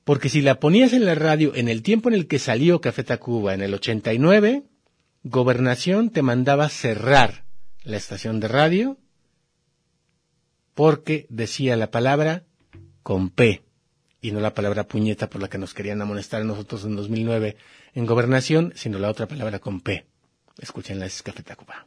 [0.05, 3.03] porque si la ponías en la radio en el tiempo en el que salió Café
[3.03, 4.63] Tacuba, en el 89,
[5.25, 7.47] Gobernación te mandaba cerrar
[7.83, 8.97] la estación de radio
[10.75, 12.45] porque decía la palabra
[13.03, 13.63] con P
[14.21, 17.57] y no la palabra puñeta por la que nos querían amonestar a nosotros en 2009
[17.95, 20.07] en gobernación, sino la otra palabra con P.
[20.59, 21.87] Escuchen la Café Tacuba.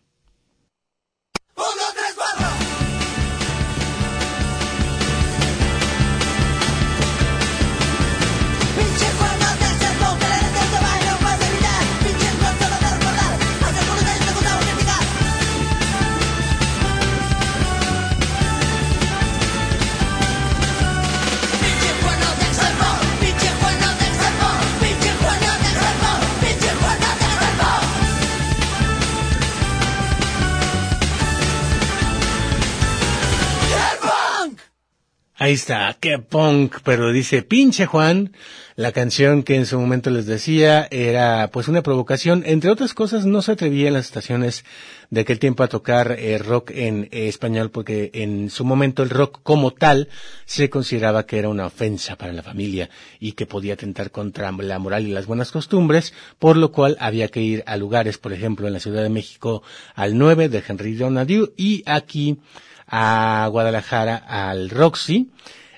[35.46, 38.34] Ahí está, qué punk, pero dice pinche Juan,
[38.76, 43.28] la canción que en su momento les decía era pues una provocación, entre otras cosas
[43.28, 44.66] no se atrevía en las estaciones
[45.12, 49.12] de aquel tiempo a tocar eh, rock en eh, español porque en su momento el
[49.12, 50.10] rock como tal
[50.46, 52.90] se consideraba que era una ofensa para la familia
[53.20, 57.28] y que podía atentar contra la moral y las buenas costumbres, por lo cual había
[57.28, 59.62] que ir a lugares, por ejemplo en la Ciudad de México
[59.94, 62.40] al 9 de Henry Donadieu y aquí
[62.88, 65.32] a Guadalajara al Roxy,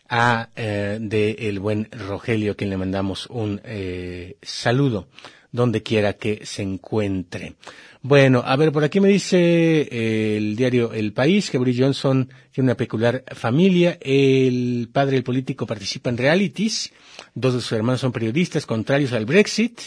[0.10, 5.08] a eh, de el buen Rogelio, quien le mandamos un eh, saludo
[5.52, 7.56] donde quiera que se encuentre.
[8.02, 12.30] Bueno, a ver, por aquí me dice eh, el diario El País que Boris Johnson
[12.52, 13.98] tiene una peculiar familia.
[14.00, 16.94] El padre del político participa en realities.
[17.34, 19.80] Dos de sus hermanos son periodistas contrarios al Brexit,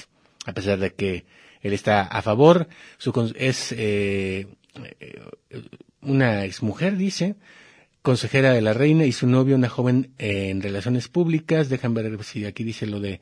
[0.45, 1.25] a pesar de que
[1.63, 2.69] él está a favor.
[2.99, 4.49] Su, es eh,
[6.03, 7.37] una exmujer, dice,
[8.03, 11.69] consejera de la reina y su novio, una joven en relaciones públicas.
[11.69, 13.21] Dejan ver si aquí dice lo de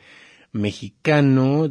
[0.53, 1.69] mexicano.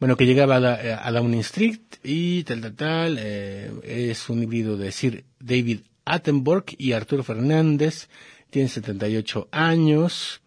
[0.00, 3.18] Bueno, que llegaba a, la, a Downing Street y tal, tal, tal.
[3.20, 8.08] Eh, es un híbrido de Sir David Attenborough y Arturo Fernández.
[8.50, 10.40] Tiene 78 años.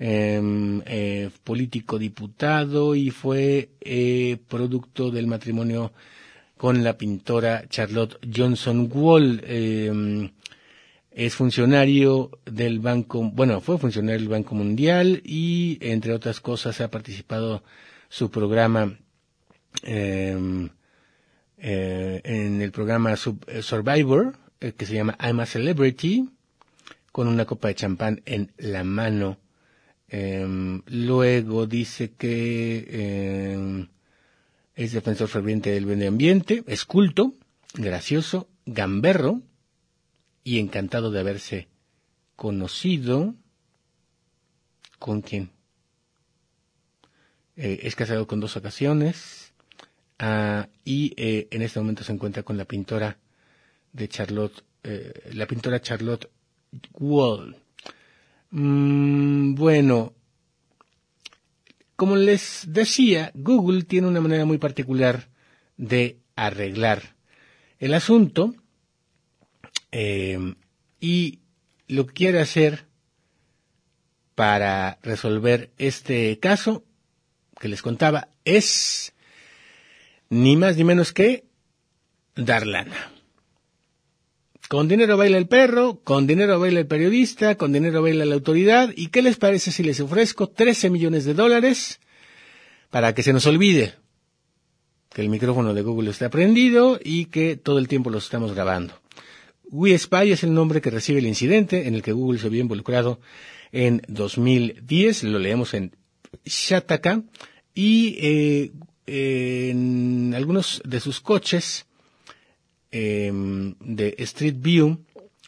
[0.00, 5.92] Em, eh, político diputado y fue eh, producto del matrimonio
[6.58, 9.40] con la pintora Charlotte Johnson Wall.
[9.44, 10.30] Eh,
[11.18, 16.92] es funcionario del Banco, bueno, fue funcionario del Banco Mundial y, entre otras cosas, ha
[16.92, 17.64] participado
[18.08, 18.96] su programa
[19.82, 20.68] em,
[21.56, 26.30] eh, en el programa eh, Survivor, eh, que se llama I'm a Celebrity,
[27.10, 29.38] con una copa de champán en la mano.
[30.08, 33.88] Em, luego dice que
[34.78, 37.34] es defensor ferviente del medio ambiente, es culto,
[37.74, 39.42] gracioso, gamberro
[40.44, 41.68] y encantado de haberse
[42.36, 43.34] conocido.
[45.00, 45.50] ¿Con quién?
[47.56, 49.52] Eh, es casado con dos ocasiones
[50.20, 53.18] ah, y eh, en este momento se encuentra con la pintora
[53.92, 56.30] de Charlotte, eh, la pintora Charlotte
[56.92, 57.56] Wall.
[58.52, 60.14] Mm, bueno,
[61.98, 65.30] como les decía, Google tiene una manera muy particular
[65.76, 67.16] de arreglar
[67.80, 68.54] el asunto
[69.90, 70.54] eh,
[71.00, 71.40] y
[71.88, 72.86] lo que quiere hacer
[74.36, 76.84] para resolver este caso
[77.58, 79.12] que les contaba es
[80.30, 81.46] ni más ni menos que
[82.36, 83.10] dar lana.
[84.68, 88.92] Con dinero baila el perro, con dinero baila el periodista, con dinero baila la autoridad.
[88.94, 92.00] ¿Y qué les parece si les ofrezco 13 millones de dólares
[92.90, 93.94] para que se nos olvide
[95.14, 98.92] que el micrófono de Google está prendido y que todo el tiempo los estamos grabando?
[99.70, 103.20] WeSpy es el nombre que recibe el incidente en el que Google se vio involucrado
[103.72, 105.24] en 2010.
[105.24, 105.96] Lo leemos en
[106.44, 107.22] Shataka.
[107.74, 108.72] Y eh,
[109.06, 111.86] en algunos de sus coches
[112.90, 115.04] Em, de Street View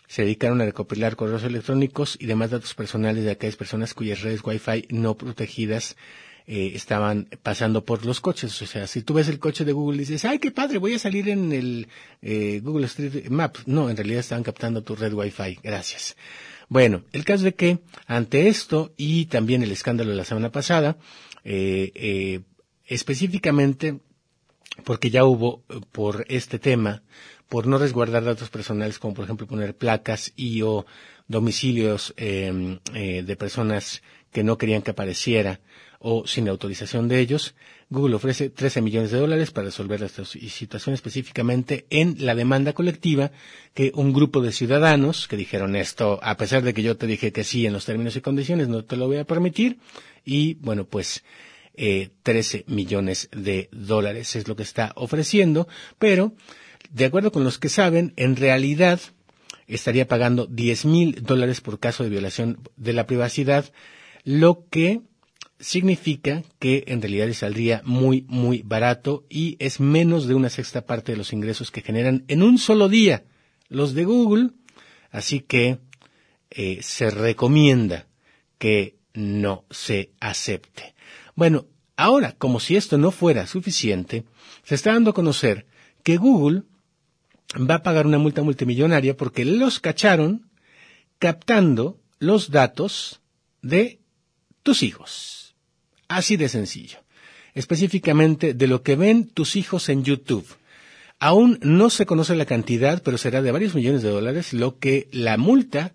[0.07, 4.41] se dedicaron a recopilar correos electrónicos y demás datos personales de aquellas personas cuyas redes
[4.45, 5.97] Wi-Fi no protegidas
[6.47, 8.61] eh, estaban pasando por los coches.
[8.61, 10.95] O sea, si tú ves el coche de Google y dices, ay, qué padre, voy
[10.95, 11.87] a salir en el
[12.23, 13.69] eh, Google Street Maps.
[13.69, 15.61] No, en realidad estaban captando tu red Wi-Fi.
[15.63, 16.17] Gracias.
[16.69, 20.99] Bueno, el caso de que ante esto y también el escándalo de la semana pasada,
[21.45, 22.43] eh,
[22.85, 24.01] específicamente
[24.83, 25.63] porque ya hubo
[25.93, 27.03] por este tema,
[27.49, 30.87] por no resguardar datos personales, como por ejemplo poner placas y o
[31.29, 34.03] domicilios em, eh, de personas
[34.33, 35.61] que no querían que apareciera
[35.99, 37.55] o sin autorización de ellos,
[37.91, 43.33] Google ofrece 13 millones de dólares para resolver esta situación específicamente en la demanda colectiva
[43.75, 47.33] que un grupo de ciudadanos que dijeron esto, a pesar de que yo te dije
[47.33, 49.79] que sí en los términos y condiciones, no te lo voy a permitir,
[50.25, 51.23] y bueno, pues
[51.83, 55.67] eh, 13 millones de dólares es lo que está ofreciendo,
[55.99, 56.35] pero
[56.91, 59.01] de acuerdo con los que saben, en realidad
[59.67, 63.73] estaría pagando 10 mil dólares por caso de violación de la privacidad,
[64.25, 65.01] lo que
[65.59, 70.85] significa que en realidad le saldría muy, muy barato y es menos de una sexta
[70.85, 73.25] parte de los ingresos que generan en un solo día
[73.71, 74.51] los de Google,
[75.11, 75.79] así que
[76.51, 78.07] eh, se recomienda
[78.59, 80.95] que no se acepte.
[81.41, 84.25] Bueno, ahora, como si esto no fuera suficiente,
[84.63, 85.65] se está dando a conocer
[86.03, 86.65] que Google
[87.59, 90.51] va a pagar una multa multimillonaria porque los cacharon
[91.19, 93.23] captando los datos
[93.63, 94.01] de
[94.63, 95.55] tus hijos.
[96.09, 96.99] Así de sencillo.
[97.55, 100.47] Específicamente de lo que ven tus hijos en YouTube.
[101.19, 105.09] Aún no se conoce la cantidad, pero será de varios millones de dólares lo que
[105.11, 105.95] la multa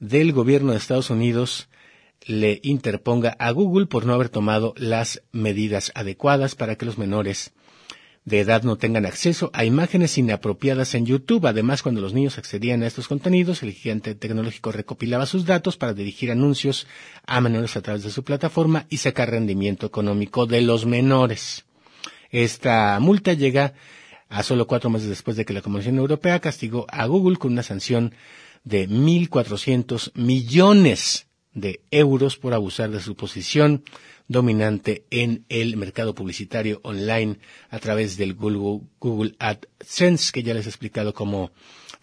[0.00, 1.69] del gobierno de Estados Unidos
[2.26, 7.52] le interponga a Google por no haber tomado las medidas adecuadas para que los menores
[8.24, 11.46] de edad no tengan acceso a imágenes inapropiadas en YouTube.
[11.46, 15.94] Además, cuando los niños accedían a estos contenidos, el gigante tecnológico recopilaba sus datos para
[15.94, 16.86] dirigir anuncios
[17.26, 21.64] a menores a través de su plataforma y sacar rendimiento económico de los menores.
[22.30, 23.72] Esta multa llega
[24.28, 27.62] a solo cuatro meses después de que la Comisión Europea castigó a Google con una
[27.64, 28.14] sanción
[28.62, 33.84] de 1.400 millones de euros por abusar de su posición
[34.28, 37.38] dominante en el mercado publicitario online
[37.68, 41.50] a través del Google, Google AdSense, que ya les he explicado cómo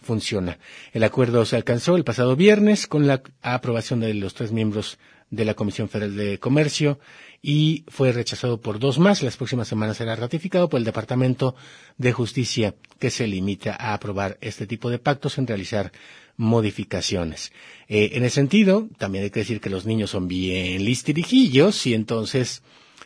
[0.02, 0.58] funciona.
[0.92, 4.98] El acuerdo se alcanzó el pasado viernes con la aprobación de los tres miembros
[5.30, 6.98] de la Comisión Federal de Comercio
[7.42, 9.22] y fue rechazado por dos más.
[9.22, 11.54] Las próximas semanas será ratificado por el Departamento
[11.96, 15.92] de Justicia, que se limita a aprobar este tipo de pactos sin realizar
[16.36, 17.52] modificaciones.
[17.88, 21.94] Eh, en ese sentido, también hay que decir que los niños son bien listirijillos y
[21.94, 22.62] entonces,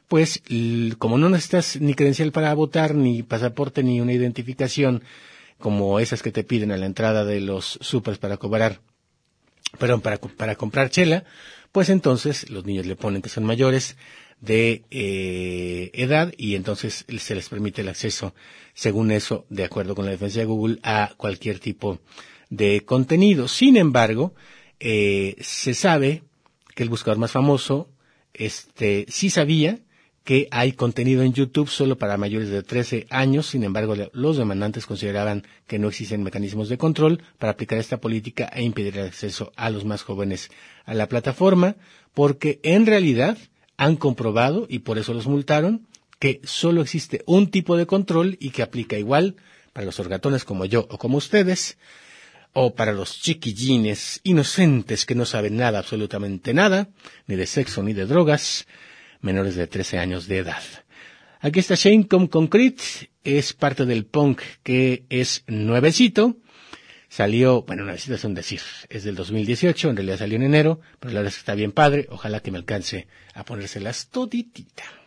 [0.08, 0.42] pues,
[0.98, 5.02] como no necesitas ni credencial para votar, ni pasaporte, ni una identificación,
[5.58, 8.80] como esas que te piden a la entrada de los supers para cobrar,
[9.78, 11.24] perdón, para, para comprar chela,
[11.70, 13.96] pues entonces los niños le ponen que son mayores
[14.42, 18.34] de eh, edad y entonces se les permite el acceso,
[18.74, 22.00] según eso, de acuerdo con la defensa de Google, a cualquier tipo
[22.50, 23.48] de contenido.
[23.48, 24.34] Sin embargo,
[24.80, 26.24] eh, se sabe
[26.74, 27.88] que el buscador más famoso,
[28.34, 29.78] este, sí sabía
[30.24, 33.46] que hay contenido en YouTube solo para mayores de 13 años.
[33.46, 38.50] Sin embargo, los demandantes consideraban que no existen mecanismos de control para aplicar esta política
[38.52, 40.50] e impedir el acceso a los más jóvenes
[40.84, 41.76] a la plataforma,
[42.14, 43.38] porque en realidad
[43.76, 45.86] han comprobado, y por eso los multaron,
[46.18, 49.36] que solo existe un tipo de control y que aplica igual
[49.72, 51.78] para los orgatones como yo o como ustedes,
[52.52, 56.88] o para los chiquillines inocentes que no saben nada, absolutamente nada,
[57.26, 58.66] ni de sexo ni de drogas,
[59.20, 60.62] menores de 13 años de edad.
[61.40, 66.36] Aquí está Shane con Concrete, es parte del punk que es nuevecito.
[67.12, 71.12] Salió, bueno, nuevecito es un decir, es del 2018, en realidad salió en enero, pero
[71.12, 75.01] la verdad es que está bien padre, ojalá que me alcance a ponérselas toditita.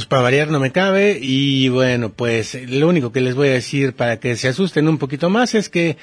[0.00, 3.52] Pues para variar no me cabe y bueno, pues lo único que les voy a
[3.52, 5.98] decir para que se asusten un poquito más es que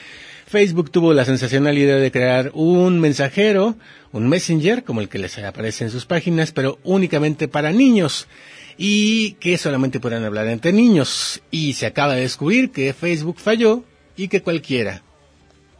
[0.46, 3.76] Facebook tuvo la sensacional idea de crear un mensajero,
[4.12, 8.28] un messenger, como el que les aparece en sus páginas, pero únicamente para niños
[8.78, 11.42] y que solamente puedan hablar entre niños.
[11.50, 13.84] Y se acaba de descubrir que Facebook falló
[14.16, 15.02] y que cualquiera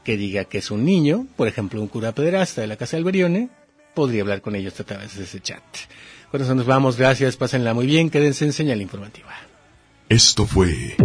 [0.04, 3.50] que diga que es un niño, por ejemplo un cura pederasta de la casa del
[3.94, 5.62] podría hablar con ellos a través de ese chat.
[6.32, 9.30] Con eso nos vamos, gracias, pásenla muy bien, quédense en señal informativa.
[10.10, 10.96] Esto fue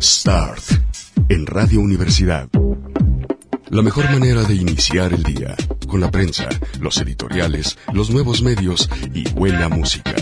[0.00, 0.62] Start
[1.28, 2.48] en Radio Universidad.
[3.68, 5.54] La mejor manera de iniciar el día,
[5.86, 6.48] con la prensa,
[6.80, 10.14] los editoriales, los nuevos medios y buena música.